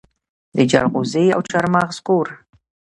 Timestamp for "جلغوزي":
0.71-1.25